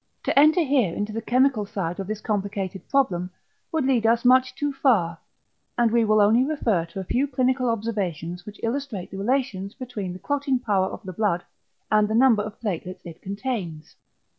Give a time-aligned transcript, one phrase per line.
[0.23, 3.29] To enter here into the chemical side of this complicated problem,
[3.71, 5.19] would lead us much too far,
[5.77, 10.13] and we will only refer to a few clinical observations which illustrate the relations between
[10.13, 11.43] the clotting power of the blood
[11.91, 13.95] and the number of platelets it contains.